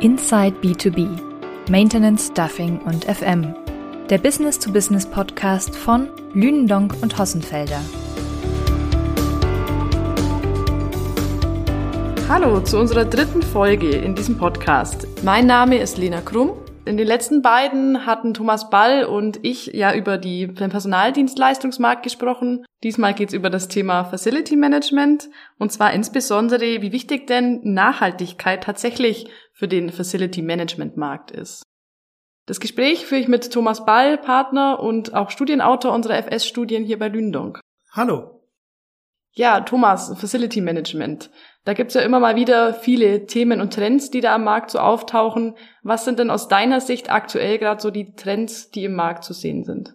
[0.00, 1.08] Inside B2B,
[1.68, 3.52] Maintenance, Stuffing und FM.
[4.08, 7.80] Der Business-to-Business-Podcast von Lünendonk und Hossenfelder.
[12.28, 15.08] Hallo zu unserer dritten Folge in diesem Podcast.
[15.24, 16.52] Mein Name ist Lena Krumm.
[16.88, 22.64] In den letzten beiden hatten Thomas Ball und ich ja über die, den Personaldienstleistungsmarkt gesprochen.
[22.82, 28.64] Diesmal geht es über das Thema Facility Management und zwar insbesondere, wie wichtig denn Nachhaltigkeit
[28.64, 31.62] tatsächlich für den Facility Management Markt ist.
[32.46, 37.08] Das Gespräch führe ich mit Thomas Ball, Partner und auch Studienautor unserer FS-Studien hier bei
[37.08, 37.58] Lündong.
[37.92, 38.40] Hallo.
[39.32, 41.30] Ja, Thomas, Facility Management.
[41.68, 44.78] Da gibt's ja immer mal wieder viele Themen und Trends, die da am Markt so
[44.78, 45.52] auftauchen.
[45.82, 49.34] Was sind denn aus deiner Sicht aktuell gerade so die Trends, die im Markt zu
[49.34, 49.94] sehen sind?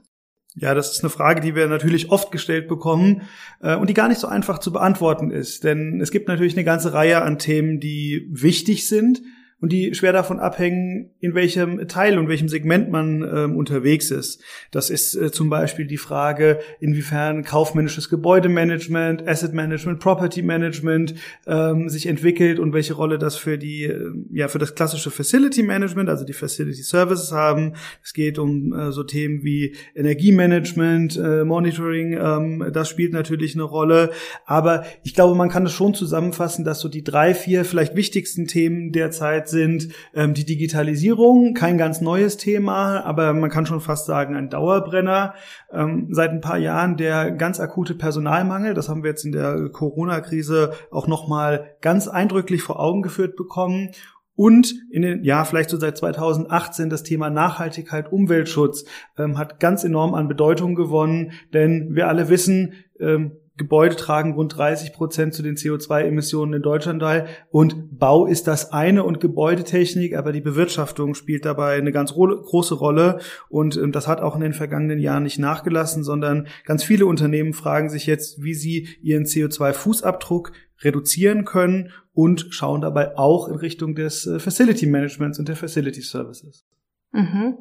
[0.53, 3.23] Ja, das ist eine Frage, die wir natürlich oft gestellt bekommen
[3.59, 5.63] äh, und die gar nicht so einfach zu beantworten ist.
[5.63, 9.23] Denn es gibt natürlich eine ganze Reihe an Themen, die wichtig sind,
[9.63, 14.41] und die schwer davon abhängen, in welchem Teil und welchem Segment man ähm, unterwegs ist.
[14.71, 21.15] Das ist äh, zum Beispiel die Frage, inwiefern kaufmännisches Gebäudemanagement, Asset Management, Property Management
[21.47, 25.63] ähm, sich entwickelt und welche Rolle das für die, äh, ja, für das klassische Facility
[25.63, 27.75] Management, also die Facility Services haben.
[28.03, 33.63] Es geht um äh, so Themen wie Energiemanagement, äh, Monitoring, ähm, das spielt natürlich eine
[33.63, 34.09] Rolle.
[34.45, 38.45] Aber ich glaube, man kann es schon zusammenfassen, dass so die drei, vier vielleicht wichtigsten
[38.45, 44.05] Themen derzeit sind ähm, die Digitalisierung, kein ganz neues Thema, aber man kann schon fast
[44.05, 45.35] sagen ein Dauerbrenner.
[45.71, 49.69] Ähm, seit ein paar Jahren der ganz akute Personalmangel, das haben wir jetzt in der
[49.69, 53.91] Corona-Krise auch nochmal ganz eindrücklich vor Augen geführt bekommen.
[54.35, 58.85] Und in den, ja, vielleicht so seit 2018 das Thema Nachhaltigkeit, Umweltschutz
[59.17, 64.57] ähm, hat ganz enorm an Bedeutung gewonnen, denn wir alle wissen, ähm, Gebäude tragen rund
[64.57, 67.27] 30 Prozent zu den CO2-Emissionen in Deutschland bei.
[67.51, 72.73] Und Bau ist das eine und Gebäudetechnik, aber die Bewirtschaftung spielt dabei eine ganz große
[72.73, 73.19] Rolle.
[73.49, 77.53] Und ähm, das hat auch in den vergangenen Jahren nicht nachgelassen, sondern ganz viele Unternehmen
[77.53, 80.51] fragen sich jetzt, wie sie ihren CO2-Fußabdruck
[80.81, 86.01] reduzieren können und schauen dabei auch in Richtung des äh, Facility Managements und der Facility
[86.01, 86.65] Services.
[87.11, 87.57] Mhm.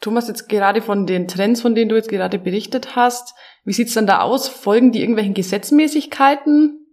[0.00, 3.94] Thomas, jetzt gerade von den Trends, von denen du jetzt gerade berichtet hast, wie sieht's
[3.94, 4.48] dann da aus?
[4.48, 6.86] Folgen die irgendwelchen Gesetzmäßigkeiten?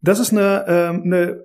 [0.00, 1.44] Das ist eine, äh, eine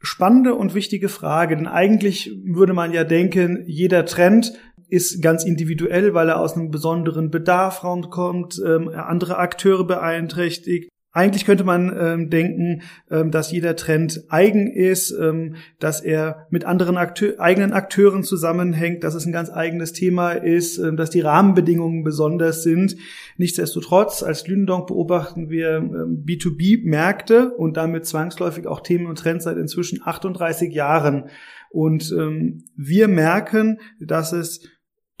[0.00, 4.54] spannende und wichtige Frage, denn eigentlich würde man ja denken, jeder Trend
[4.88, 10.90] ist ganz individuell, weil er aus einem besonderen Bedarf kommt, ähm, andere Akteure beeinträchtigt.
[11.12, 16.64] Eigentlich könnte man ähm, denken, ähm, dass jeder Trend eigen ist, ähm, dass er mit
[16.64, 21.20] anderen Akteur eigenen Akteuren zusammenhängt, dass es ein ganz eigenes Thema ist, ähm, dass die
[21.20, 22.96] Rahmenbedingungen besonders sind.
[23.36, 29.56] Nichtsdestotrotz, als Lündonk beobachten wir ähm, B2B-Märkte und damit zwangsläufig auch Themen und Trends seit
[29.56, 31.24] inzwischen 38 Jahren.
[31.70, 34.60] Und ähm, wir merken, dass es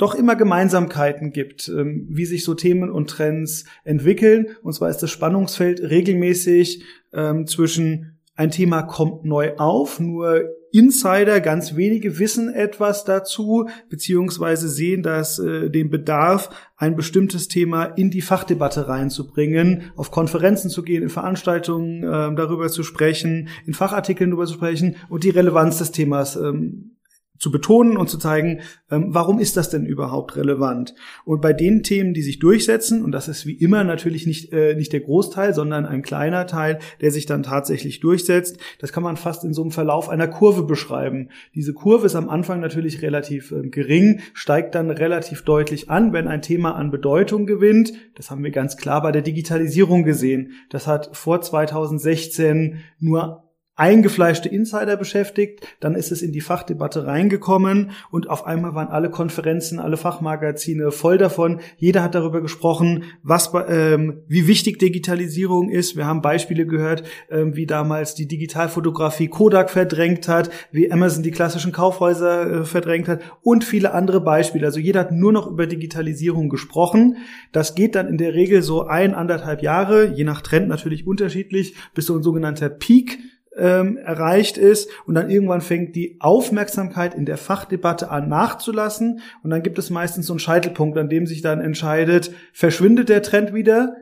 [0.00, 4.46] doch immer Gemeinsamkeiten gibt, ähm, wie sich so Themen und Trends entwickeln.
[4.62, 11.40] Und zwar ist das Spannungsfeld regelmäßig ähm, zwischen ein Thema kommt neu auf, nur Insider,
[11.40, 18.10] ganz wenige wissen etwas dazu, beziehungsweise sehen das äh, den Bedarf, ein bestimmtes Thema in
[18.10, 24.30] die Fachdebatte reinzubringen, auf Konferenzen zu gehen, in Veranstaltungen äh, darüber zu sprechen, in Fachartikeln
[24.30, 26.96] darüber zu sprechen und die Relevanz des Themas ähm,
[27.40, 30.94] zu betonen und zu zeigen, ähm, warum ist das denn überhaupt relevant?
[31.24, 34.74] Und bei den Themen, die sich durchsetzen, und das ist wie immer natürlich nicht, äh,
[34.74, 39.16] nicht der Großteil, sondern ein kleiner Teil, der sich dann tatsächlich durchsetzt, das kann man
[39.16, 41.30] fast in so einem Verlauf einer Kurve beschreiben.
[41.54, 46.28] Diese Kurve ist am Anfang natürlich relativ äh, gering, steigt dann relativ deutlich an, wenn
[46.28, 47.94] ein Thema an Bedeutung gewinnt.
[48.16, 50.52] Das haben wir ganz klar bei der Digitalisierung gesehen.
[50.68, 53.49] Das hat vor 2016 nur
[53.80, 59.08] eingefleischte Insider beschäftigt, dann ist es in die Fachdebatte reingekommen und auf einmal waren alle
[59.08, 61.60] Konferenzen, alle Fachmagazine voll davon.
[61.78, 65.96] Jeder hat darüber gesprochen, was, ähm, wie wichtig Digitalisierung ist.
[65.96, 71.30] Wir haben Beispiele gehört, ähm, wie damals die Digitalfotografie Kodak verdrängt hat, wie Amazon die
[71.30, 74.66] klassischen Kaufhäuser äh, verdrängt hat und viele andere Beispiele.
[74.66, 77.16] Also jeder hat nur noch über Digitalisierung gesprochen.
[77.52, 81.74] Das geht dann in der Regel so ein, anderthalb Jahre, je nach Trend natürlich unterschiedlich,
[81.94, 83.18] bis so ein sogenannter Peak
[83.56, 89.50] ähm, erreicht ist und dann irgendwann fängt die Aufmerksamkeit in der Fachdebatte an nachzulassen und
[89.50, 93.52] dann gibt es meistens so einen Scheitelpunkt, an dem sich dann entscheidet, verschwindet der Trend
[93.52, 93.96] wieder,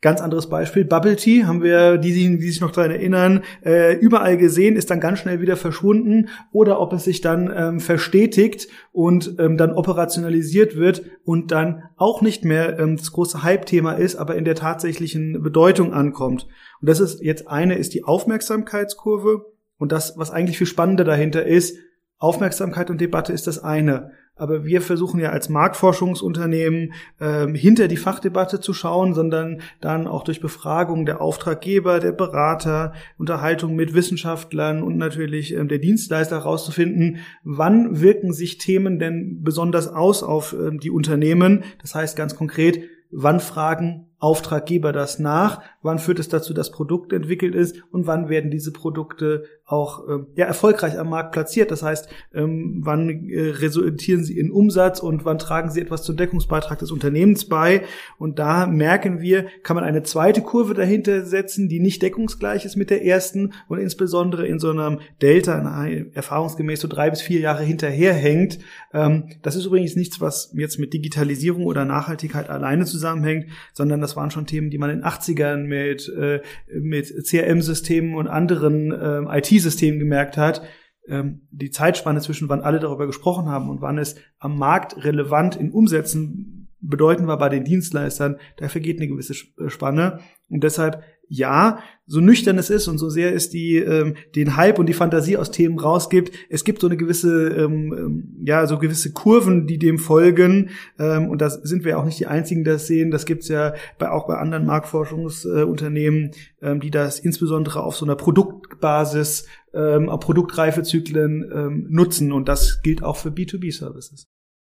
[0.00, 4.36] Ganz anderes Beispiel, Bubble Tea haben wir, die, die sich noch daran erinnern, äh, überall
[4.36, 9.34] gesehen, ist dann ganz schnell wieder verschwunden oder ob es sich dann ähm, verstetigt und
[9.40, 14.36] ähm, dann operationalisiert wird und dann auch nicht mehr ähm, das große Hype-Thema ist, aber
[14.36, 16.46] in der tatsächlichen Bedeutung ankommt.
[16.80, 19.46] Und das ist jetzt eine ist die Aufmerksamkeitskurve
[19.78, 21.76] Und das, was eigentlich viel spannender dahinter ist,
[22.18, 24.12] Aufmerksamkeit und Debatte ist das eine.
[24.38, 30.24] Aber wir versuchen ja als Marktforschungsunternehmen ähm, hinter die Fachdebatte zu schauen, sondern dann auch
[30.24, 37.18] durch Befragung der Auftraggeber, der Berater, Unterhaltung mit Wissenschaftlern und natürlich ähm, der Dienstleister herauszufinden,
[37.44, 41.64] wann wirken sich Themen denn besonders aus auf ähm, die Unternehmen.
[41.80, 42.80] Das heißt ganz konkret,
[43.10, 48.28] wann fragen Auftraggeber das nach, wann führt es dazu, dass Produkt entwickelt ist und wann
[48.28, 51.70] werden diese Produkte auch äh, ja, erfolgreich am Markt platziert.
[51.70, 56.16] Das heißt, ähm, wann äh, resultieren sie in Umsatz und wann tragen sie etwas zum
[56.16, 57.82] Deckungsbeitrag des Unternehmens bei.
[58.18, 62.76] Und da merken wir, kann man eine zweite Kurve dahinter setzen, die nicht deckungsgleich ist
[62.76, 67.62] mit der ersten und insbesondere in so einem Delta, erfahrungsgemäß so drei bis vier Jahre
[67.62, 68.58] hinterherhängt.
[68.94, 74.16] Ähm, das ist übrigens nichts, was jetzt mit Digitalisierung oder Nachhaltigkeit alleine zusammenhängt, sondern das
[74.16, 76.40] waren schon Themen, die man in den 80ern mit, äh,
[76.80, 80.62] mit CRM-Systemen und anderen äh, IT-Systemen gemerkt hat.
[81.06, 85.56] Ähm, die Zeitspanne zwischen wann alle darüber gesprochen haben und wann es am Markt relevant
[85.56, 90.20] in Umsätzen bedeuten war bei den Dienstleistern, da vergeht eine gewisse Spanne.
[90.48, 94.78] Und deshalb ja, so nüchtern es ist und so sehr es die ähm, den Hype
[94.78, 98.78] und die Fantasie aus Themen rausgibt, es gibt so eine gewisse ähm, ähm, ja so
[98.78, 102.70] gewisse Kurven, die dem folgen ähm, und da sind wir auch nicht die einzigen, die
[102.70, 103.10] das sehen.
[103.10, 106.30] Das gibt's ja bei, auch bei anderen Marktforschungsunternehmen,
[106.60, 112.48] äh, ähm, die das insbesondere auf so einer Produktbasis, ähm, auf Produktreifezyklen ähm, nutzen und
[112.48, 114.28] das gilt auch für B2B-Services.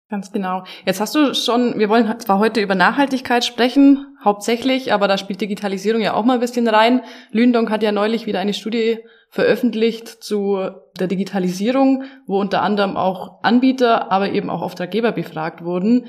[0.08, 0.64] Ganz genau.
[0.86, 5.42] Jetzt hast du schon, wir wollen zwar heute über Nachhaltigkeit sprechen, hauptsächlich, aber da spielt
[5.42, 7.02] Digitalisierung ja auch mal ein bisschen rein.
[7.32, 9.00] Lündong hat ja neulich wieder eine Studie
[9.30, 10.60] veröffentlicht zu
[11.00, 16.06] der Digitalisierung, wo unter anderem auch Anbieter, aber eben auch Auftraggeber befragt wurden.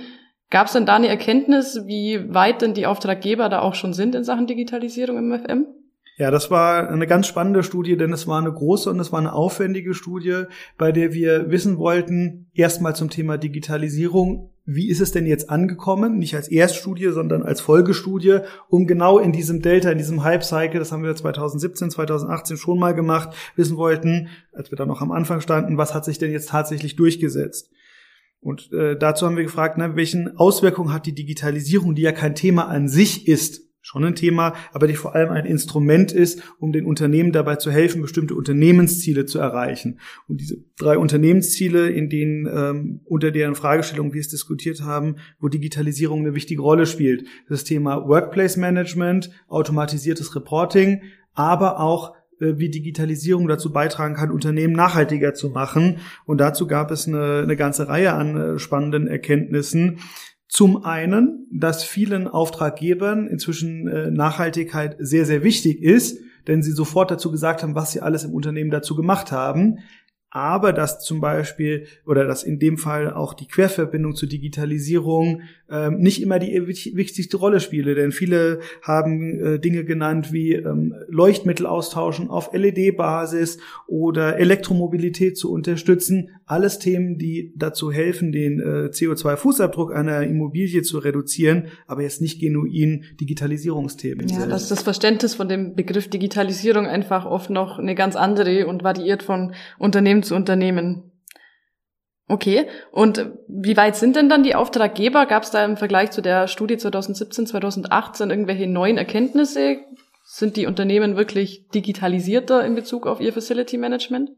[0.50, 4.14] Gab es denn da eine Erkenntnis, wie weit denn die Auftraggeber da auch schon sind
[4.14, 5.66] in Sachen Digitalisierung im FM?
[6.18, 9.18] Ja, das war eine ganz spannende Studie, denn es war eine große und es war
[9.18, 10.44] eine aufwendige Studie,
[10.78, 16.18] bei der wir wissen wollten, erstmal zum Thema Digitalisierung, wie ist es denn jetzt angekommen?
[16.18, 20.90] Nicht als Erststudie, sondern als Folgestudie, um genau in diesem Delta, in diesem Hype-Cycle, das
[20.90, 25.42] haben wir 2017, 2018 schon mal gemacht, wissen wollten, als wir da noch am Anfang
[25.42, 27.70] standen, was hat sich denn jetzt tatsächlich durchgesetzt?
[28.40, 32.34] Und äh, dazu haben wir gefragt, na, welchen Auswirkungen hat die Digitalisierung, die ja kein
[32.34, 36.72] Thema an sich ist, schon ein Thema, aber die vor allem ein Instrument ist, um
[36.72, 40.00] den Unternehmen dabei zu helfen, bestimmte Unternehmensziele zu erreichen.
[40.26, 45.46] Und diese drei Unternehmensziele, in denen ähm, unter deren Fragestellung wir es diskutiert haben, wo
[45.46, 51.02] Digitalisierung eine wichtige Rolle spielt, das Thema Workplace Management, automatisiertes Reporting,
[51.34, 55.98] aber auch äh, wie Digitalisierung dazu beitragen kann, Unternehmen nachhaltiger zu machen.
[56.24, 60.00] Und dazu gab es eine, eine ganze Reihe an äh, spannenden Erkenntnissen.
[60.48, 67.10] Zum einen, dass vielen Auftraggebern inzwischen äh, Nachhaltigkeit sehr, sehr wichtig ist, denn sie sofort
[67.10, 69.78] dazu gesagt haben, was sie alles im Unternehmen dazu gemacht haben
[70.36, 75.40] aber dass zum Beispiel oder dass in dem Fall auch die Querverbindung zur Digitalisierung
[75.70, 80.94] ähm, nicht immer die wichtigste Rolle spiele, denn viele haben äh, Dinge genannt wie ähm,
[81.08, 88.90] Leuchtmittel austauschen auf LED-Basis oder Elektromobilität zu unterstützen, alles Themen, die dazu helfen, den äh,
[88.92, 94.28] CO2-Fußabdruck einer Immobilie zu reduzieren, aber jetzt nicht genuin Digitalisierungsthemen.
[94.28, 98.84] Ja, dass das Verständnis von dem Begriff Digitalisierung einfach oft noch eine ganz andere und
[98.84, 101.12] variiert von Unternehmen zu Unternehmen.
[102.28, 105.26] Okay, und wie weit sind denn dann die Auftraggeber?
[105.26, 109.78] Gab es da im Vergleich zu der Studie 2017, 2018 irgendwelche neuen Erkenntnisse?
[110.24, 114.30] Sind die Unternehmen wirklich digitalisierter in Bezug auf ihr Facility Management?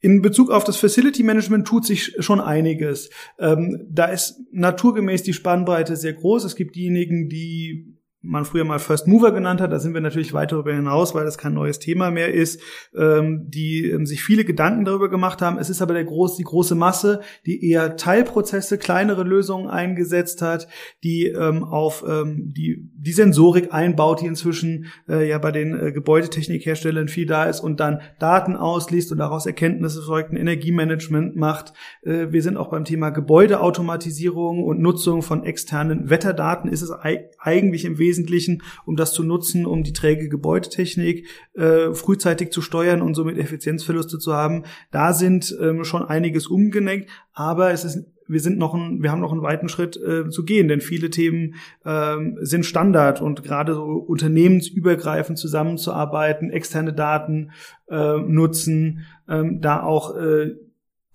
[0.00, 3.10] In Bezug auf das Facility Management tut sich schon einiges.
[3.38, 6.44] Ähm, da ist naturgemäß die Spannbreite sehr groß.
[6.44, 7.87] Es gibt diejenigen, die
[8.20, 11.24] man früher mal First Mover genannt hat, da sind wir natürlich weit darüber hinaus, weil
[11.24, 12.60] das kein neues Thema mehr ist,
[12.96, 15.56] ähm, die ähm, sich viele Gedanken darüber gemacht haben.
[15.58, 20.66] Es ist aber der groß, die große Masse, die eher Teilprozesse, kleinere Lösungen eingesetzt hat,
[21.04, 25.92] die ähm, auf ähm, die, die Sensorik einbaut, die inzwischen äh, ja bei den äh,
[25.92, 31.72] Gebäudetechnikherstellern viel da ist und dann Daten ausliest und daraus Erkenntnisse folgt, ein Energiemanagement macht.
[32.02, 37.84] Äh, wir sind auch beim Thema Gebäudeautomatisierung und Nutzung von externen Wetterdaten ist es eigentlich
[37.84, 43.02] im Wesentlichen Wesentlichen, um das zu nutzen, um die träge Gebäudetechnik äh, frühzeitig zu steuern
[43.02, 44.64] und somit Effizienzverluste zu haben.
[44.90, 49.20] Da sind ähm, schon einiges umgelenkt, aber es ist wir sind noch ein, wir haben
[49.20, 53.74] noch einen weiten Schritt äh, zu gehen, denn viele Themen ähm, sind Standard und gerade
[53.74, 57.52] so unternehmensübergreifend zusammenzuarbeiten, externe Daten
[57.88, 60.56] äh, nutzen, ähm, da auch äh,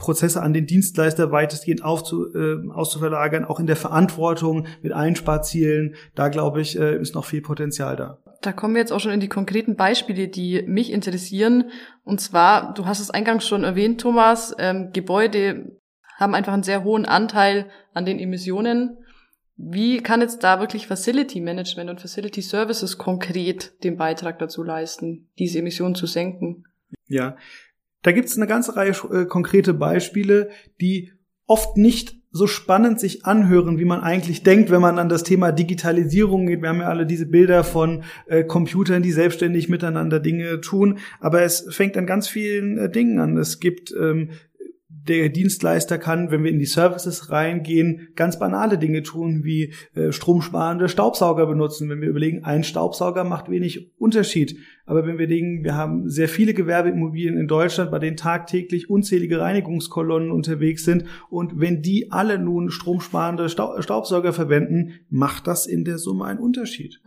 [0.03, 5.95] Prozesse an den Dienstleister weitestgehend aufzu, äh, auszuverlagern, auch in der Verantwortung mit Einsparzielen.
[6.13, 8.17] Da glaube ich, äh, ist noch viel Potenzial da.
[8.41, 11.71] Da kommen wir jetzt auch schon in die konkreten Beispiele, die mich interessieren.
[12.03, 15.77] Und zwar, du hast es eingangs schon erwähnt, Thomas, ähm, Gebäude
[16.17, 18.97] haben einfach einen sehr hohen Anteil an den Emissionen.
[19.55, 25.29] Wie kann jetzt da wirklich Facility Management und Facility Services konkret den Beitrag dazu leisten,
[25.39, 26.65] diese Emissionen zu senken?
[27.07, 27.37] Ja,
[28.03, 31.11] da gibt es eine ganze Reihe äh, konkrete Beispiele, die
[31.47, 35.51] oft nicht so spannend sich anhören, wie man eigentlich denkt, wenn man an das Thema
[35.51, 36.63] Digitalisierung geht.
[36.63, 41.43] Wir haben ja alle diese Bilder von äh, Computern, die selbstständig miteinander Dinge tun, aber
[41.43, 43.37] es fängt an ganz vielen äh, Dingen an.
[43.37, 44.31] Es gibt ähm,
[45.07, 50.11] der Dienstleister kann, wenn wir in die Services reingehen, ganz banale Dinge tun, wie äh,
[50.11, 51.89] stromsparende Staubsauger benutzen.
[51.89, 54.57] Wenn wir überlegen, ein Staubsauger macht wenig Unterschied.
[54.85, 59.39] Aber wenn wir denken, wir haben sehr viele Gewerbeimmobilien in Deutschland, bei denen tagtäglich unzählige
[59.39, 61.05] Reinigungskolonnen unterwegs sind.
[61.29, 67.01] Und wenn die alle nun stromsparende Staubsauger verwenden, macht das in der Summe einen Unterschied.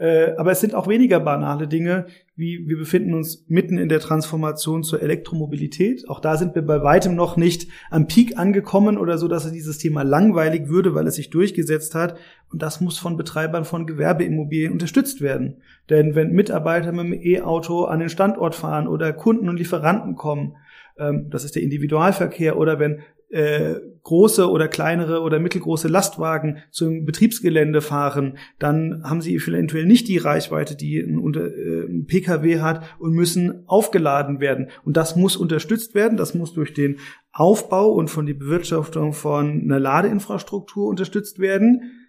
[0.00, 4.00] Äh, aber es sind auch weniger banale Dinge, wie wir befinden uns mitten in der
[4.00, 6.08] Transformation zur Elektromobilität.
[6.08, 9.76] Auch da sind wir bei weitem noch nicht am Peak angekommen oder so, dass dieses
[9.76, 12.16] Thema langweilig würde, weil es sich durchgesetzt hat.
[12.50, 15.58] Und das muss von Betreibern von Gewerbeimmobilien unterstützt werden.
[15.90, 20.56] Denn wenn Mitarbeiter mit dem E-Auto an den Standort fahren oder Kunden und Lieferanten kommen,
[20.98, 23.00] ähm, das ist der Individualverkehr, oder wenn
[23.30, 30.08] äh, große oder kleinere oder mittelgroße Lastwagen zum Betriebsgelände fahren, dann haben sie eventuell nicht
[30.08, 34.68] die Reichweite, die ein, äh, ein PKW hat und müssen aufgeladen werden.
[34.84, 36.16] Und das muss unterstützt werden.
[36.16, 36.98] Das muss durch den
[37.32, 41.99] Aufbau und von die Bewirtschaftung von einer Ladeinfrastruktur unterstützt werden.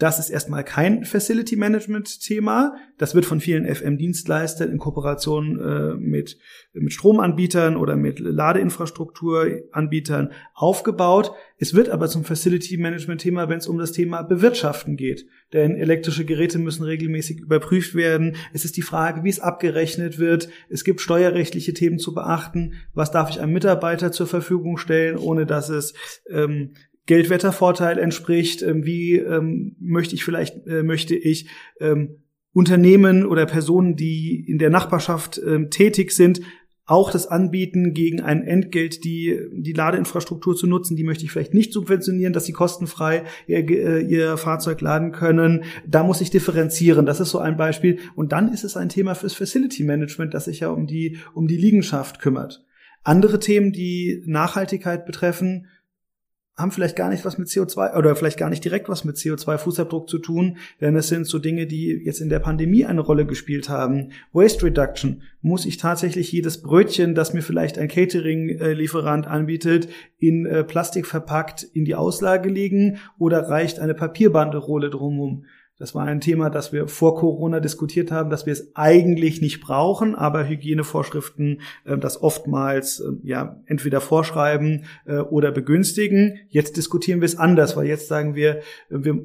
[0.00, 2.74] Das ist erstmal kein Facility Management Thema.
[2.96, 6.38] Das wird von vielen FM-Dienstleistern in Kooperation äh, mit,
[6.72, 11.32] mit Stromanbietern oder mit Ladeinfrastrukturanbietern aufgebaut.
[11.58, 15.26] Es wird aber zum Facility Management Thema, wenn es um das Thema Bewirtschaften geht.
[15.52, 18.36] Denn elektrische Geräte müssen regelmäßig überprüft werden.
[18.54, 20.48] Es ist die Frage, wie es abgerechnet wird.
[20.70, 22.72] Es gibt steuerrechtliche Themen zu beachten.
[22.94, 25.92] Was darf ich einem Mitarbeiter zur Verfügung stellen, ohne dass es
[26.30, 26.72] ähm,
[27.10, 31.48] Geldwettervorteil entspricht, ähm, wie ähm, möchte ich vielleicht, äh, möchte ich
[31.80, 32.20] ähm,
[32.52, 36.40] Unternehmen oder Personen, die in der Nachbarschaft ähm, tätig sind,
[36.86, 40.94] auch das anbieten, gegen ein Entgelt die, die Ladeinfrastruktur zu nutzen.
[40.94, 45.64] Die möchte ich vielleicht nicht subventionieren, dass sie kostenfrei ihr, äh, ihr Fahrzeug laden können.
[45.84, 47.06] Da muss ich differenzieren.
[47.06, 47.98] Das ist so ein Beispiel.
[48.14, 51.48] Und dann ist es ein Thema fürs Facility Management, das sich ja um die, um
[51.48, 52.64] die Liegenschaft kümmert.
[53.02, 55.66] Andere Themen, die Nachhaltigkeit betreffen,
[56.60, 60.08] haben vielleicht gar nicht was mit CO2 oder vielleicht gar nicht direkt was mit CO2-Fußabdruck
[60.08, 63.68] zu tun, denn es sind so Dinge, die jetzt in der Pandemie eine Rolle gespielt
[63.68, 64.10] haben.
[64.32, 65.22] Waste Reduction.
[65.42, 69.88] Muss ich tatsächlich jedes Brötchen, das mir vielleicht ein Catering-Lieferant anbietet,
[70.18, 75.44] in äh, Plastik verpackt in die Auslage legen oder reicht eine Papierbanderole drumherum?
[75.80, 79.62] Das war ein Thema, das wir vor Corona diskutiert haben, dass wir es eigentlich nicht
[79.62, 86.38] brauchen, aber Hygienevorschriften äh, das oftmals äh, ja entweder vorschreiben äh, oder begünstigen.
[86.50, 88.60] Jetzt diskutieren wir es anders, weil jetzt sagen wir, äh,
[88.90, 89.22] wir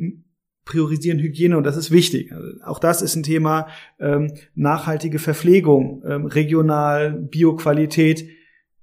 [0.64, 2.32] priorisieren Hygiene und das ist wichtig.
[2.32, 3.68] Also auch das ist ein Thema
[4.00, 8.30] ähm, nachhaltige Verpflegung, ähm, regional, Bioqualität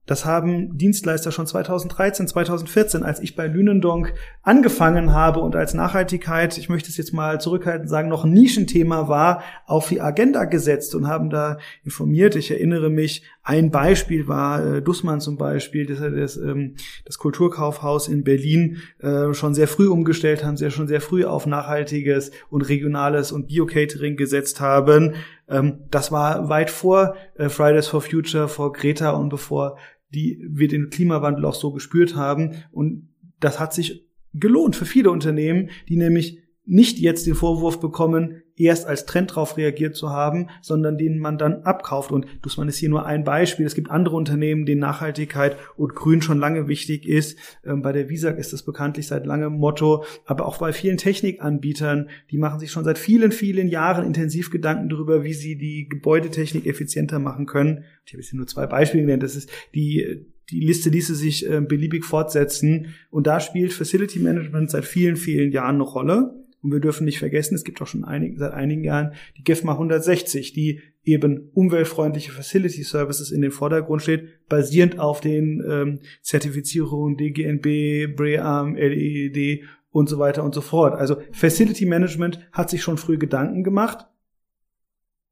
[0.06, 6.58] das haben Dienstleister schon 2013, 2014, als ich bei Lünendonk angefangen habe und als Nachhaltigkeit,
[6.58, 10.96] ich möchte es jetzt mal zurückhalten sagen, noch ein Nischenthema war, auf die Agenda gesetzt
[10.96, 12.34] und haben da informiert.
[12.34, 18.08] Ich erinnere mich, ein Beispiel war äh, Dussmann zum Beispiel, das, das, ähm, das Kulturkaufhaus
[18.08, 22.62] in Berlin äh, schon sehr früh umgestellt haben, sehr schon sehr früh auf nachhaltiges und
[22.62, 25.14] regionales und Bio-Catering gesetzt haben.
[25.48, 29.76] Ähm, das war weit vor äh, Fridays for Future, vor Greta und bevor
[30.14, 32.52] die wir den Klimawandel auch so gespürt haben.
[32.70, 33.08] Und
[33.40, 38.86] das hat sich gelohnt für viele Unternehmen, die nämlich nicht jetzt den Vorwurf bekommen, erst
[38.86, 42.12] als Trend drauf reagiert zu haben, sondern den man dann abkauft.
[42.12, 43.66] Und Dussmann ist hier nur ein Beispiel.
[43.66, 47.38] Es gibt andere Unternehmen, denen Nachhaltigkeit und Grün schon lange wichtig ist.
[47.64, 52.08] Ähm, bei der Visag ist das bekanntlich seit langem Motto, aber auch bei vielen Technikanbietern,
[52.30, 56.66] die machen sich schon seit vielen, vielen Jahren intensiv Gedanken darüber, wie sie die Gebäudetechnik
[56.66, 57.84] effizienter machen können.
[58.04, 59.22] Ich habe jetzt nur zwei Beispiele genannt.
[59.22, 62.94] Das ist die die Liste ließe sich äh, beliebig fortsetzen.
[63.10, 66.41] Und da spielt Facility Management seit vielen, vielen Jahren eine Rolle.
[66.62, 69.72] Und wir dürfen nicht vergessen, es gibt auch schon einig, seit einigen Jahren die GEFMA
[69.72, 77.16] 160, die eben umweltfreundliche Facility Services in den Vordergrund steht, basierend auf den ähm, Zertifizierungen
[77.16, 80.94] DGNB, BREAM, LED und so weiter und so fort.
[80.94, 84.06] Also Facility Management hat sich schon früh Gedanken gemacht.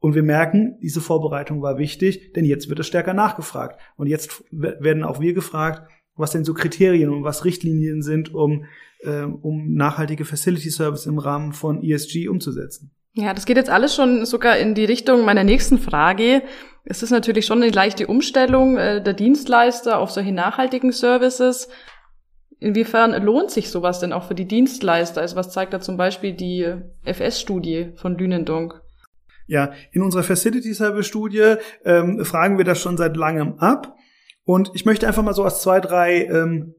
[0.00, 3.78] Und wir merken, diese Vorbereitung war wichtig, denn jetzt wird es stärker nachgefragt.
[3.96, 8.64] Und jetzt werden auch wir gefragt, was denn so Kriterien und was Richtlinien sind, um,
[9.00, 12.90] äh, um nachhaltige Facility Service im Rahmen von ESG umzusetzen.
[13.14, 16.42] Ja, das geht jetzt alles schon sogar in die Richtung meiner nächsten Frage.
[16.84, 21.68] Es ist natürlich schon eine leichte Umstellung äh, der Dienstleister auf solche nachhaltigen Services.
[22.60, 25.22] Inwiefern lohnt sich sowas denn auch für die Dienstleister?
[25.22, 26.66] Also was zeigt da zum Beispiel die
[27.04, 28.80] FS-Studie von Lünendonk?
[29.46, 33.96] Ja, in unserer Facility Service Studie ähm, fragen wir das schon seit langem ab.
[34.50, 36.74] Und ich möchte einfach mal so aus zwei, drei ähm,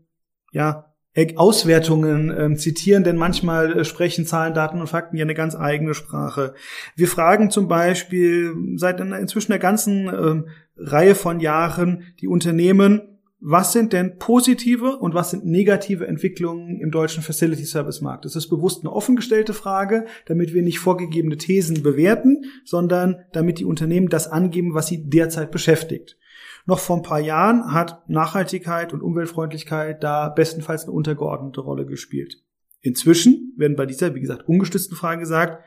[0.51, 0.94] ja,
[1.38, 5.94] Auswertungen ähm, zitieren, denn manchmal äh, sprechen Zahlen, Daten und Fakten ja eine ganz eigene
[5.94, 6.54] Sprache.
[6.98, 13.04] Wir fragen zum Beispiel seit inzwischen einer ganzen ähm, Reihe von Jahren die Unternehmen,
[13.40, 18.25] was sind denn positive und was sind negative Entwicklungen im deutschen Facility Service Markt?
[18.25, 23.66] Das ist bewusst eine offengestellte Frage, damit wir nicht vorgegebene Thesen bewerten, sondern damit die
[23.66, 26.18] Unternehmen das angeben, was sie derzeit beschäftigt.
[26.65, 32.44] Noch vor ein paar Jahren hat Nachhaltigkeit und Umweltfreundlichkeit da bestenfalls eine untergeordnete Rolle gespielt.
[32.82, 35.63] Inzwischen werden bei dieser, wie gesagt, ungestützten Frage gesagt,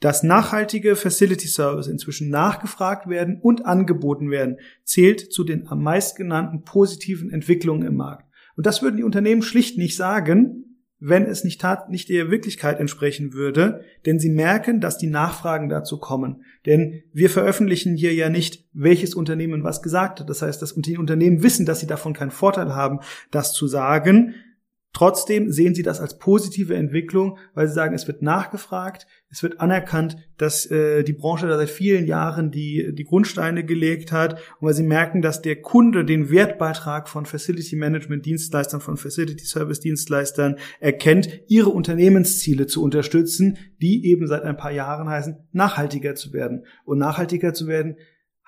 [0.00, 6.16] dass nachhaltige Facility Service inzwischen nachgefragt werden und angeboten werden, zählt zu den am meist
[6.16, 8.26] genannten positiven Entwicklungen im Markt.
[8.56, 10.69] Und das würden die Unternehmen schlicht nicht sagen,
[11.00, 15.70] wenn es nicht, tat, nicht der Wirklichkeit entsprechen würde, denn sie merken, dass die Nachfragen
[15.70, 16.44] dazu kommen.
[16.66, 20.28] Denn wir veröffentlichen hier ja nicht, welches Unternehmen was gesagt hat.
[20.28, 24.34] Das heißt, dass die Unternehmen wissen, dass sie davon keinen Vorteil haben, das zu sagen.
[24.92, 29.60] Trotzdem sehen sie das als positive Entwicklung, weil sie sagen, es wird nachgefragt, es wird
[29.60, 34.66] anerkannt, dass äh, die Branche da seit vielen Jahren die, die Grundsteine gelegt hat und
[34.66, 39.78] weil sie merken, dass der Kunde den Wertbeitrag von Facility Management Dienstleistern, von Facility Service
[39.78, 46.32] Dienstleistern erkennt, ihre Unternehmensziele zu unterstützen, die eben seit ein paar Jahren heißen, nachhaltiger zu
[46.32, 46.64] werden.
[46.84, 47.96] Und nachhaltiger zu werden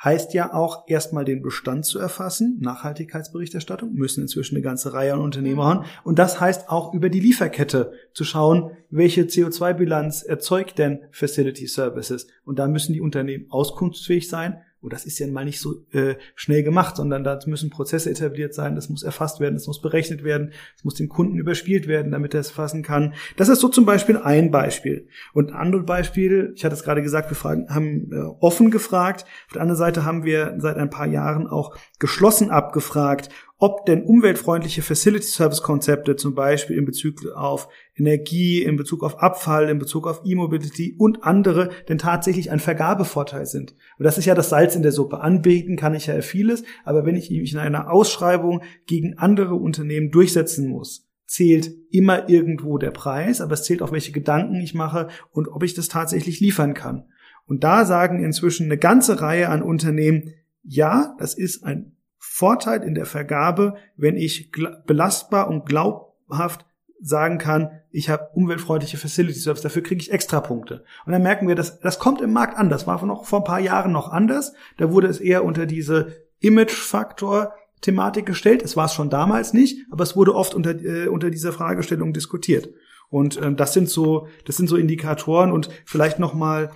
[0.05, 2.59] heißt ja auch erstmal den Bestand zu erfassen.
[2.61, 5.85] Nachhaltigkeitsberichterstattung müssen inzwischen eine ganze Reihe an Unternehmen haben.
[6.03, 12.27] Und das heißt auch über die Lieferkette zu schauen, welche CO2-Bilanz erzeugt denn Facility Services.
[12.45, 16.17] Und da müssen die Unternehmen auskunftsfähig sein und das ist ja mal nicht so äh,
[16.35, 20.25] schnell gemacht, sondern da müssen Prozesse etabliert sein, das muss erfasst werden, das muss berechnet
[20.25, 23.15] werden, es muss dem Kunden überspielt werden, damit er es fassen kann.
[23.37, 25.07] Das ist so zum Beispiel ein Beispiel.
[25.33, 29.25] Und ein anderes Beispiel, ich hatte es gerade gesagt, wir fragen, haben äh, offen gefragt.
[29.47, 34.03] Auf der anderen Seite haben wir seit ein paar Jahren auch geschlossen abgefragt, ob denn
[34.03, 39.79] umweltfreundliche Facility Service Konzepte zum Beispiel in Bezug auf Energie, in Bezug auf Abfall, in
[39.79, 43.75] Bezug auf E-Mobility und andere denn tatsächlich ein Vergabevorteil sind.
[43.99, 45.21] Und das ist ja das Salz in der Suppe.
[45.21, 50.11] Anbieten kann ich ja vieles, aber wenn ich mich in einer Ausschreibung gegen andere Unternehmen
[50.11, 55.09] durchsetzen muss, zählt immer irgendwo der Preis, aber es zählt auch, welche Gedanken ich mache
[55.31, 57.05] und ob ich das tatsächlich liefern kann.
[57.47, 62.95] Und da sagen inzwischen eine ganze Reihe an Unternehmen, ja, das ist ein Vorteil in
[62.95, 64.51] der Vergabe, wenn ich
[64.87, 66.65] belastbar und glaubhaft
[67.03, 70.85] sagen kann, ich habe umweltfreundliche Facility Service, dafür kriege ich extra Punkte.
[71.05, 72.71] Und dann merken wir, dass das kommt im Markt an.
[72.71, 74.53] Das war noch vor ein paar Jahren noch anders.
[74.79, 78.63] Da wurde es eher unter diese Image-Faktor Thematik gestellt.
[78.63, 82.13] Es war es schon damals nicht, aber es wurde oft unter, äh, unter dieser Fragestellung
[82.13, 82.71] diskutiert.
[83.11, 86.71] Und ähm, das sind so, das sind so Indikatoren und vielleicht noch mal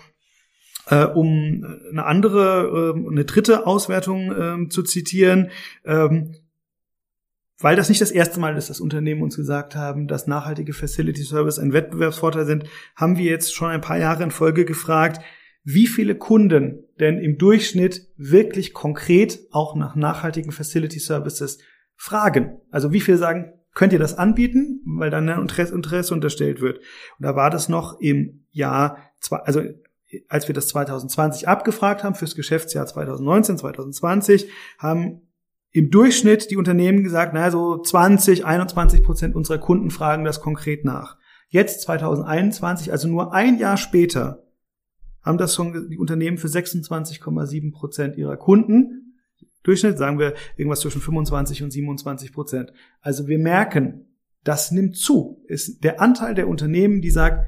[0.88, 5.50] äh, um eine andere, äh, eine dritte Auswertung äh, zu zitieren,
[5.84, 6.34] ähm,
[7.58, 11.22] weil das nicht das erste Mal ist, dass Unternehmen uns gesagt haben, dass nachhaltige Facility
[11.22, 12.64] Service ein Wettbewerbsvorteil sind,
[12.94, 15.20] haben wir jetzt schon ein paar Jahre in Folge gefragt,
[15.64, 21.58] wie viele Kunden denn im Durchschnitt wirklich konkret auch nach nachhaltigen Facility Services
[21.96, 22.60] fragen.
[22.70, 26.78] Also wie viele sagen, könnt ihr das anbieten, weil dann ein Interesse, unterstellt wird.
[26.78, 28.98] Und da war das noch im Jahr,
[29.30, 29.62] also
[30.28, 35.25] als wir das 2020 abgefragt haben fürs Geschäftsjahr 2019, 2020, haben
[35.76, 40.86] im Durchschnitt die Unternehmen gesagt, naja, so 20, 21 Prozent unserer Kunden fragen das konkret
[40.86, 41.18] nach.
[41.48, 44.44] Jetzt 2021, also nur ein Jahr später,
[45.22, 49.18] haben das schon die Unternehmen für 26,7 Prozent ihrer Kunden.
[49.64, 52.72] Durchschnitt sagen wir irgendwas zwischen 25 und 27 Prozent.
[53.02, 54.06] Also wir merken,
[54.44, 55.44] das nimmt zu.
[55.46, 57.44] Ist der Anteil der Unternehmen, die sagt,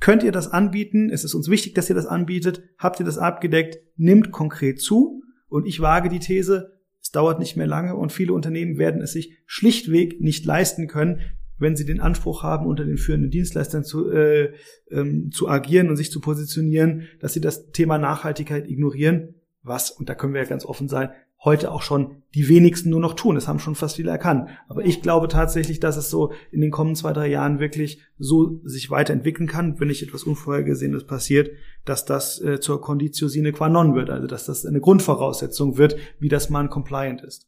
[0.00, 1.10] Könnt ihr das anbieten?
[1.10, 2.62] Es ist uns wichtig, dass ihr das anbietet.
[2.78, 3.78] Habt ihr das abgedeckt?
[3.96, 5.22] Nimmt konkret zu.
[5.48, 6.77] Und ich wage die These,
[7.08, 11.20] es dauert nicht mehr lange und viele Unternehmen werden es sich schlichtweg nicht leisten können,
[11.56, 14.52] wenn sie den Anspruch haben, unter den führenden Dienstleistern zu, äh,
[14.90, 20.10] ähm, zu agieren und sich zu positionieren, dass sie das Thema Nachhaltigkeit ignorieren, was, und
[20.10, 21.08] da können wir ja ganz offen sein,
[21.44, 23.36] heute auch schon die wenigsten nur noch tun.
[23.36, 24.48] Es haben schon fast viele erkannt.
[24.68, 28.60] Aber ich glaube tatsächlich, dass es so in den kommenden zwei, drei Jahren wirklich so
[28.64, 31.50] sich weiterentwickeln kann, wenn nicht etwas Unvorhergesehenes passiert,
[31.84, 34.10] dass das äh, zur Conditio sine qua non wird.
[34.10, 37.46] Also, dass das eine Grundvoraussetzung wird, wie das man compliant ist.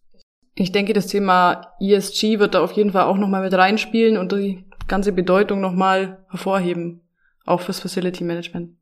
[0.54, 4.32] Ich denke, das Thema ESG wird da auf jeden Fall auch nochmal mit reinspielen und
[4.32, 7.00] die ganze Bedeutung nochmal hervorheben,
[7.44, 8.76] auch fürs Facility Management.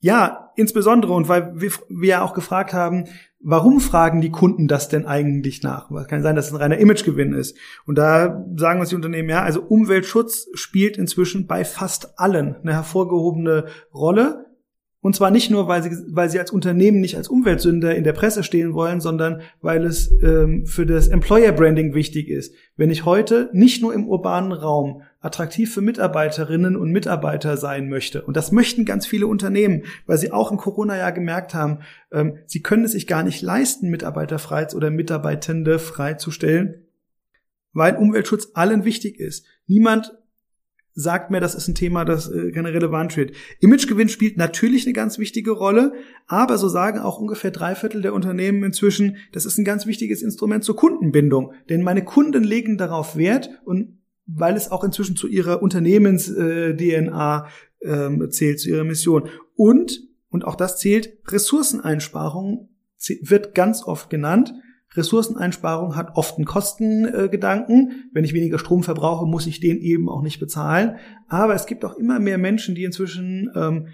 [0.00, 3.08] Ja, insbesondere und weil wir, wir ja auch gefragt haben,
[3.40, 5.90] warum fragen die Kunden das denn eigentlich nach?
[5.90, 7.56] Es kann sein, dass es ein reiner Imagegewinn ist.
[7.84, 12.72] Und da sagen uns die Unternehmen, ja, also Umweltschutz spielt inzwischen bei fast allen eine
[12.72, 14.45] hervorgehobene Rolle.
[15.06, 18.12] Und zwar nicht nur, weil sie, weil sie als Unternehmen nicht als Umweltsünder in der
[18.12, 22.52] Presse stehen wollen, sondern weil es ähm, für das Employer Branding wichtig ist.
[22.76, 28.22] Wenn ich heute nicht nur im urbanen Raum attraktiv für Mitarbeiterinnen und Mitarbeiter sein möchte,
[28.22, 32.62] und das möchten ganz viele Unternehmen, weil sie auch im Corona-Jahr gemerkt haben, ähm, sie
[32.62, 36.82] können es sich gar nicht leisten, Mitarbeiter frei oder Mitarbeitende freizustellen,
[37.72, 39.46] weil Umweltschutz allen wichtig ist.
[39.68, 40.14] Niemand
[40.98, 43.32] sagt mir, das ist ein Thema, das äh, keine Relevanz wird.
[43.60, 45.92] Imagegewinn spielt natürlich eine ganz wichtige Rolle,
[46.26, 50.22] aber so sagen auch ungefähr drei Viertel der Unternehmen inzwischen, das ist ein ganz wichtiges
[50.22, 51.52] Instrument zur Kundenbindung.
[51.68, 57.46] Denn meine Kunden legen darauf Wert und weil es auch inzwischen zu ihrer Unternehmens-DNA
[57.80, 59.28] äh, ähm, zählt, zu ihrer Mission.
[59.54, 62.70] Und, und auch das zählt, Ressourceneinsparung
[63.20, 64.54] wird ganz oft genannt.
[64.96, 68.10] Ressourceneinsparung hat oft einen Kostengedanken.
[68.12, 70.96] Wenn ich weniger Strom verbrauche, muss ich den eben auch nicht bezahlen.
[71.28, 73.88] Aber es gibt auch immer mehr Menschen, die inzwischen ähm,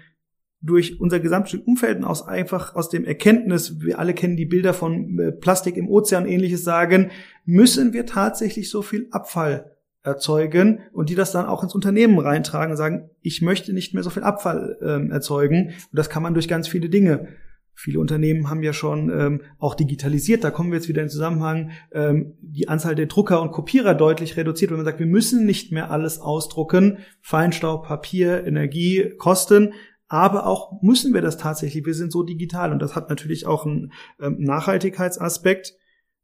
[0.61, 4.73] durch unser gesamtes Umfeld und aus einfach aus dem Erkenntnis, wir alle kennen die Bilder
[4.73, 7.11] von äh, Plastik im Ozean ähnliches sagen,
[7.43, 9.71] müssen wir tatsächlich so viel Abfall
[10.03, 14.03] erzeugen und die das dann auch ins Unternehmen reintragen und sagen, ich möchte nicht mehr
[14.03, 15.67] so viel Abfall ähm, erzeugen.
[15.67, 17.27] Und das kann man durch ganz viele Dinge
[17.75, 21.71] Viele Unternehmen haben ja schon ähm, auch digitalisiert, da kommen wir jetzt wieder in Zusammenhang,
[21.91, 25.71] ähm, die Anzahl der Drucker und Kopierer deutlich reduziert, wenn man sagt, wir müssen nicht
[25.71, 29.73] mehr alles ausdrucken, Feinstaub, Papier, Energie, Kosten,
[30.07, 33.65] aber auch müssen wir das tatsächlich, wir sind so digital und das hat natürlich auch
[33.65, 35.73] einen ähm, Nachhaltigkeitsaspekt.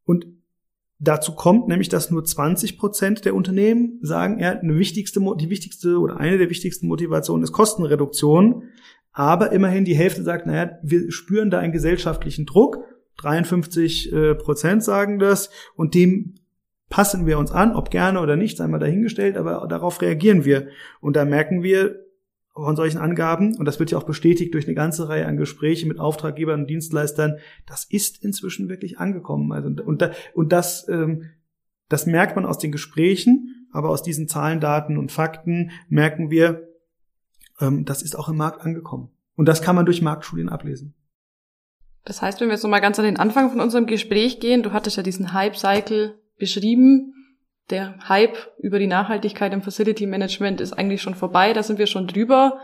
[0.04, 0.28] Und
[1.02, 5.98] Dazu kommt nämlich, dass nur 20 Prozent der Unternehmen sagen, ja, eine wichtigste, die wichtigste
[5.98, 8.64] oder eine der wichtigsten Motivationen ist Kostenreduktion.
[9.20, 12.86] Aber immerhin die Hälfte sagt, naja, wir spüren da einen gesellschaftlichen Druck.
[13.18, 16.36] 53 äh, Prozent sagen das und dem
[16.88, 20.70] passen wir uns an, ob gerne oder nicht, sei mal dahingestellt, aber darauf reagieren wir.
[21.02, 22.00] Und da merken wir
[22.54, 25.90] von solchen Angaben, und das wird ja auch bestätigt durch eine ganze Reihe an Gesprächen
[25.90, 29.52] mit Auftraggebern und Dienstleistern, das ist inzwischen wirklich angekommen.
[29.52, 31.26] Also, und, da, und das, ähm,
[31.90, 36.69] das merkt man aus den Gesprächen, aber aus diesen Zahlen, Daten und Fakten merken wir,
[37.60, 39.10] das ist auch im Markt angekommen.
[39.36, 40.94] Und das kann man durch Marktstudien ablesen.
[42.06, 44.74] Das heißt, wenn wir jetzt nochmal ganz an den Anfang von unserem Gespräch gehen, du
[44.74, 47.14] hattest ja diesen Hype-Cycle beschrieben.
[47.70, 51.88] Der Hype über die Nachhaltigkeit im Facility Management ist eigentlich schon vorbei, da sind wir
[51.88, 52.60] schon drüber.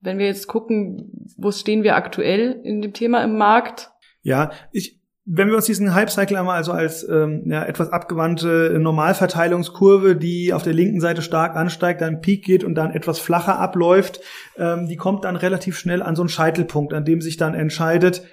[0.00, 3.90] Wenn wir jetzt gucken, wo stehen wir aktuell in dem Thema im Markt?
[4.22, 4.99] Ja, ich,
[5.32, 10.64] wenn wir uns diesen Hype-Cycle einmal also als ähm, ja, etwas abgewandte Normalverteilungskurve, die auf
[10.64, 14.20] der linken Seite stark ansteigt, dann Peak geht und dann etwas flacher abläuft,
[14.56, 18.24] ähm, die kommt dann relativ schnell an so einen Scheitelpunkt, an dem sich dann entscheidet,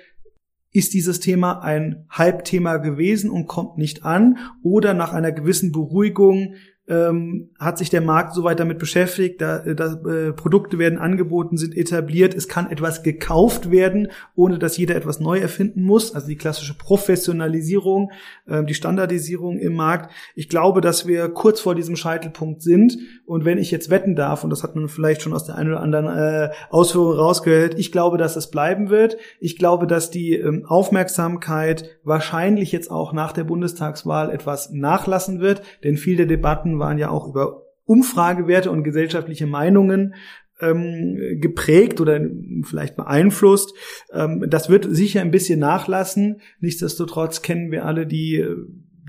[0.72, 4.38] ist dieses Thema ein Hype-Thema gewesen und kommt nicht an?
[4.64, 6.56] Oder nach einer gewissen Beruhigung
[6.88, 11.58] ähm, hat sich der Markt soweit damit beschäftigt, da, äh, da äh, Produkte werden angeboten,
[11.58, 16.28] sind etabliert, es kann etwas gekauft werden, ohne dass jeder etwas neu erfinden muss, also
[16.28, 18.12] die klassische Professionalisierung,
[18.46, 20.12] äh, die Standardisierung im Markt.
[20.36, 24.46] Ich glaube, dass wir kurz vor diesem Scheitelpunkt sind und wenn ich jetzt wetten darf,
[24.46, 27.92] und das hat man vielleicht schon aus der einen oder anderen äh, Ausführung rausgehört, ich
[27.92, 29.18] glaube, dass es bleiben wird.
[29.42, 35.62] Ich glaube, dass die ähm, Aufmerksamkeit wahrscheinlich jetzt auch nach der Bundestagswahl etwas nachlassen wird,
[35.84, 40.14] denn viel der Debatten waren ja auch über Umfragewerte und gesellschaftliche Meinungen
[40.60, 42.20] ähm, geprägt oder
[42.64, 43.74] vielleicht beeinflusst.
[44.12, 46.42] Ähm, das wird sicher ein bisschen nachlassen.
[46.60, 48.46] Nichtsdestotrotz kennen wir alle die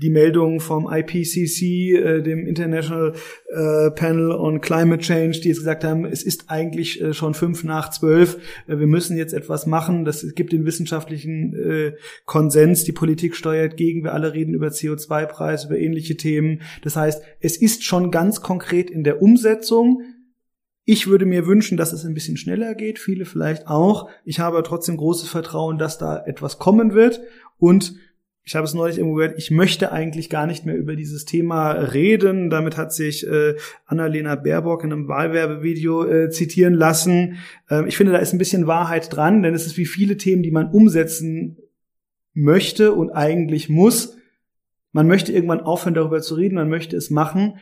[0.01, 1.61] die Meldungen vom IPCC,
[1.95, 3.13] äh, dem International
[3.47, 7.63] äh, Panel on Climate Change, die jetzt gesagt haben, es ist eigentlich äh, schon fünf
[7.63, 10.05] nach zwölf, äh, wir müssen jetzt etwas machen.
[10.05, 11.93] Das gibt den wissenschaftlichen äh,
[12.25, 16.61] Konsens, die Politik steuert gegen, wir alle reden über CO2-Preis, über ähnliche Themen.
[16.83, 20.01] Das heißt, es ist schon ganz konkret in der Umsetzung.
[20.85, 24.09] Ich würde mir wünschen, dass es ein bisschen schneller geht, viele vielleicht auch.
[24.25, 27.21] Ich habe trotzdem großes Vertrauen, dass da etwas kommen wird
[27.59, 27.93] und
[28.49, 31.69] ich habe es neulich irgendwo gehört, ich möchte eigentlich gar nicht mehr über dieses Thema
[31.69, 32.49] reden.
[32.49, 33.53] Damit hat sich äh,
[33.85, 37.37] Annalena Baerbock in einem Wahlwerbevideo äh, zitieren lassen.
[37.69, 40.41] Ähm, ich finde, da ist ein bisschen Wahrheit dran, denn es ist wie viele Themen,
[40.41, 41.59] die man umsetzen
[42.33, 44.17] möchte und eigentlich muss.
[44.93, 47.59] Man möchte irgendwann aufhören, darüber zu reden, man möchte es machen,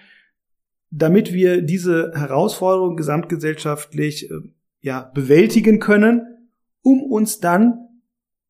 [0.90, 4.36] damit wir diese Herausforderung gesamtgesellschaftlich äh,
[4.80, 6.22] ja, bewältigen können,
[6.82, 7.90] um uns dann,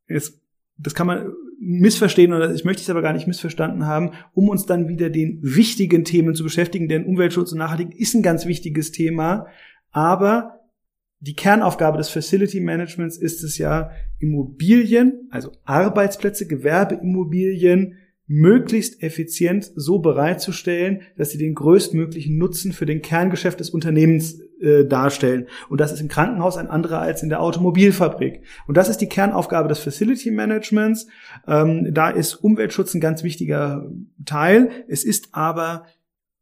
[0.08, 0.39] jetzt,
[0.78, 4.65] das kann man missverstehen oder ich möchte es aber gar nicht missverstanden haben, um uns
[4.65, 8.91] dann wieder den wichtigen Themen zu beschäftigen, denn Umweltschutz und Nachhaltigkeit ist ein ganz wichtiges
[8.91, 9.47] Thema,
[9.91, 10.57] aber
[11.19, 17.95] die Kernaufgabe des Facility Managements ist es ja, Immobilien, also Arbeitsplätze, Gewerbeimmobilien
[18.27, 24.85] möglichst effizient so bereitzustellen, dass sie den größtmöglichen Nutzen für den Kerngeschäft des Unternehmens äh,
[24.85, 25.47] darstellen.
[25.69, 28.41] Und das ist im Krankenhaus ein anderer als in der Automobilfabrik.
[28.67, 31.07] Und das ist die Kernaufgabe des Facility Managements.
[31.47, 33.89] Ähm, da ist Umweltschutz ein ganz wichtiger
[34.25, 34.71] Teil.
[34.89, 35.85] Es ist aber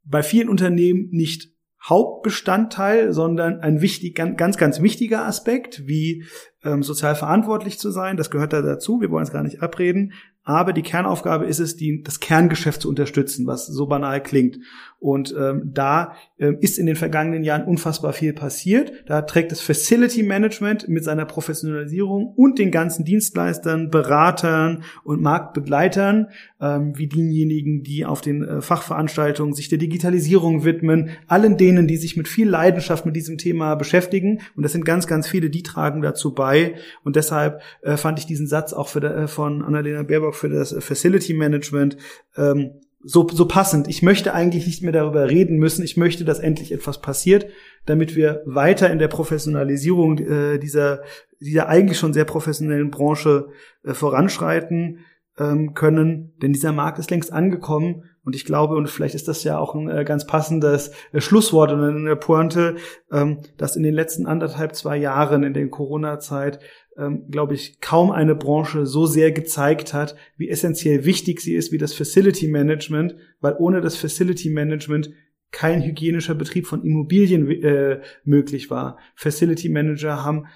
[0.04, 1.52] bei vielen Unternehmen nicht
[1.84, 6.24] Hauptbestandteil, sondern ein wichtig, ganz, ganz wichtiger Aspekt, wie
[6.63, 8.17] ähm, sozial verantwortlich zu sein.
[8.17, 9.02] Das gehört da dazu.
[9.02, 10.13] Wir wollen es gar nicht abreden.
[10.46, 14.60] Aber die Kernaufgabe ist es, die, das Kerngeschäft zu unterstützen, was so banal klingt.
[15.06, 18.91] Und ähm, da ähm, ist in den vergangenen Jahren unfassbar viel passiert.
[19.06, 26.30] Da trägt das Facility Management mit seiner Professionalisierung und den ganzen Dienstleistern, Beratern und Marktbegleitern,
[26.60, 31.98] ähm, wie diejenigen, die auf den äh, Fachveranstaltungen sich der Digitalisierung widmen, allen denen, die
[31.98, 34.41] sich mit viel Leidenschaft mit diesem Thema beschäftigen.
[34.56, 36.74] Und das sind ganz, ganz viele, die tragen dazu bei.
[37.04, 40.76] Und deshalb äh, fand ich diesen Satz auch für äh, von Annalena Baerbock für das
[40.80, 41.96] Facility Management
[42.38, 42.72] ähm,
[43.06, 43.88] so, so passend.
[43.88, 45.84] Ich möchte eigentlich nicht mehr darüber reden müssen.
[45.84, 47.46] Ich möchte, dass endlich etwas passiert,
[47.86, 51.04] damit wir weiter in der Professionalisierung äh, dieser,
[51.39, 53.50] dieser eigentlich schon sehr professionellen Branche
[53.84, 55.06] äh, voranschreiten
[55.38, 56.34] ähm, können.
[56.41, 58.06] Denn dieser Markt ist längst angekommen.
[58.24, 61.72] Und ich glaube, und vielleicht ist das ja auch ein äh, ganz passendes äh, Schlusswort
[61.72, 62.78] und eine Pointe,
[63.12, 66.60] ähm, dass in den letzten anderthalb, zwei Jahren in der Corona-Zeit
[66.98, 71.72] ähm, glaube ich, kaum eine Branche so sehr gezeigt hat, wie essentiell wichtig sie ist
[71.72, 75.12] wie das Facility Management, weil ohne das Facility Management
[75.52, 78.98] kein hygienischer Betrieb von Immobilien äh, möglich war.
[79.16, 80.48] Facility Manager haben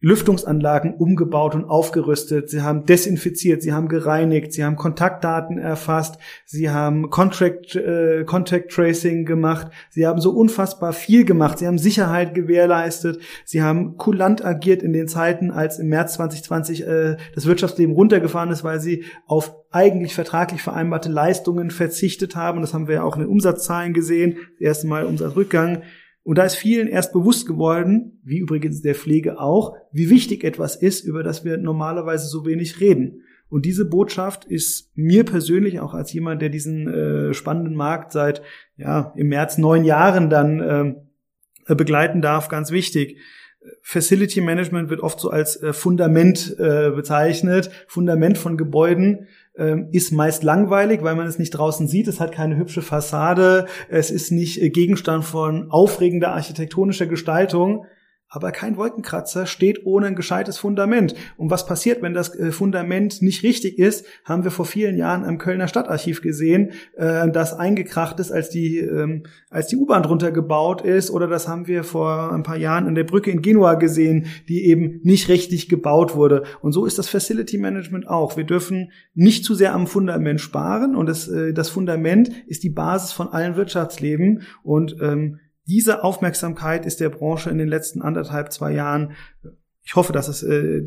[0.00, 6.68] Lüftungsanlagen umgebaut und aufgerüstet, sie haben desinfiziert, sie haben gereinigt, sie haben Kontaktdaten erfasst, sie
[6.68, 12.34] haben Contract, äh, Contact Tracing gemacht, sie haben so unfassbar viel gemacht, sie haben Sicherheit
[12.34, 17.94] gewährleistet, sie haben kulant agiert in den Zeiten, als im März 2020 äh, das Wirtschaftsleben
[17.94, 22.60] runtergefahren ist, weil sie auf eigentlich vertraglich vereinbarte Leistungen verzichtet haben.
[22.60, 24.36] Das haben wir ja auch in den Umsatzzahlen gesehen.
[24.58, 25.82] Das erste Mal Umsatzrückgang.
[26.26, 30.74] Und da ist vielen erst bewusst geworden, wie übrigens der Pflege auch, wie wichtig etwas
[30.74, 33.22] ist, über das wir normalerweise so wenig reden.
[33.48, 38.42] Und diese Botschaft ist mir persönlich auch als jemand, der diesen äh, spannenden Markt seit
[38.76, 40.96] ja im März neun Jahren dann
[41.68, 43.18] äh, begleiten darf, ganz wichtig.
[43.82, 50.12] Facility Management wird oft so als äh, Fundament äh, bezeichnet, Fundament von Gebäuden ähm, ist
[50.12, 52.08] meist langweilig, weil man es nicht draußen sieht.
[52.08, 53.66] Es hat keine hübsche Fassade.
[53.88, 57.86] Es ist nicht äh, Gegenstand von aufregender architektonischer Gestaltung
[58.28, 61.14] aber kein Wolkenkratzer steht ohne ein gescheites Fundament.
[61.36, 65.24] Und was passiert, wenn das äh, Fundament nicht richtig ist, haben wir vor vielen Jahren
[65.24, 70.32] am Kölner Stadtarchiv gesehen, äh, das eingekracht ist, als die, ähm, als die U-Bahn drunter
[70.32, 71.10] gebaut ist.
[71.10, 74.66] Oder das haben wir vor ein paar Jahren an der Brücke in Genua gesehen, die
[74.66, 76.42] eben nicht richtig gebaut wurde.
[76.60, 78.36] Und so ist das Facility Management auch.
[78.36, 80.96] Wir dürfen nicht zu sehr am Fundament sparen.
[80.96, 84.42] Und das, äh, das Fundament ist die Basis von allen Wirtschaftsleben.
[84.64, 89.12] Und ähm, diese Aufmerksamkeit ist der Branche in den letzten anderthalb, zwei Jahren
[89.86, 90.82] ich hoffe, dass es äh,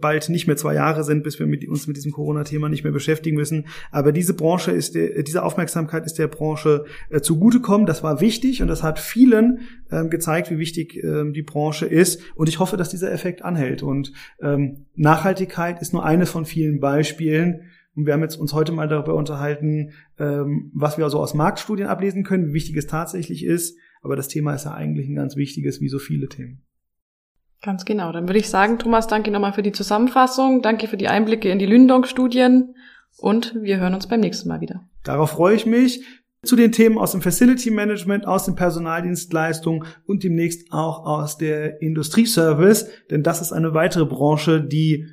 [0.00, 2.92] bald nicht mehr zwei Jahre sind, bis wir mit, uns mit diesem Corona-Thema nicht mehr
[2.92, 3.66] beschäftigen müssen.
[3.90, 7.84] Aber diese Branche ist, der, diese Aufmerksamkeit ist der Branche äh, zugutekommen.
[7.84, 12.22] Das war wichtig und das hat vielen ähm, gezeigt, wie wichtig ähm, die Branche ist.
[12.36, 13.82] Und ich hoffe, dass dieser Effekt anhält.
[13.82, 17.62] Und ähm, Nachhaltigkeit ist nur eines von vielen Beispielen.
[17.96, 21.88] Und wir haben jetzt uns heute mal darüber unterhalten, ähm, was wir also aus Marktstudien
[21.88, 23.76] ablesen können, wie wichtig es tatsächlich ist.
[24.02, 26.62] Aber das Thema ist ja eigentlich ein ganz wichtiges, wie so viele Themen.
[27.62, 28.12] Ganz genau.
[28.12, 30.62] Dann würde ich sagen, Thomas, danke nochmal für die Zusammenfassung.
[30.62, 32.74] Danke für die Einblicke in die Lündong-Studien.
[33.18, 34.88] Und wir hören uns beim nächsten Mal wieder.
[35.02, 36.04] Darauf freue ich mich.
[36.44, 41.82] Zu den Themen aus dem Facility Management, aus den Personaldienstleistungen und demnächst auch aus der
[41.82, 42.88] Industrieservice.
[43.10, 45.08] Denn das ist eine weitere Branche, die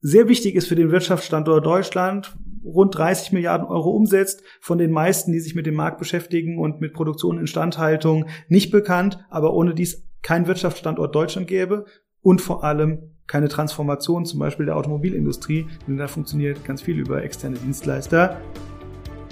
[0.00, 5.32] sehr wichtig ist für den Wirtschaftsstandort Deutschland, rund 30 Milliarden Euro umsetzt, von den meisten,
[5.32, 9.74] die sich mit dem Markt beschäftigen und mit Produktion und Instandhaltung, nicht bekannt, aber ohne
[9.74, 11.84] dies kein Wirtschaftsstandort Deutschland gäbe
[12.20, 17.22] und vor allem keine Transformation zum Beispiel der Automobilindustrie, denn da funktioniert ganz viel über
[17.22, 18.40] externe Dienstleister.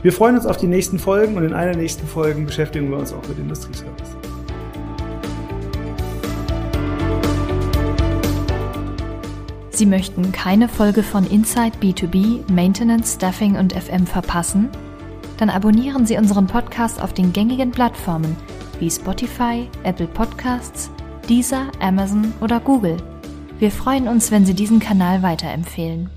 [0.03, 3.13] Wir freuen uns auf die nächsten Folgen und in einer nächsten Folgen beschäftigen wir uns
[3.13, 4.30] auch mit Industrieservice.
[9.81, 14.69] Sie möchten keine Folge von Inside B2B, Maintenance, Staffing und FM verpassen?
[15.39, 18.37] Dann abonnieren Sie unseren Podcast auf den gängigen Plattformen
[18.79, 20.91] wie Spotify, Apple Podcasts,
[21.31, 22.99] Deezer, Amazon oder Google.
[23.59, 26.11] Wir freuen uns, wenn Sie diesen Kanal weiterempfehlen.